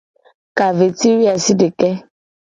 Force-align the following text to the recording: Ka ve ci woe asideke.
Ka 0.57 0.65
ve 0.77 0.87
ci 0.97 1.09
woe 1.17 1.29
asideke. 1.35 1.89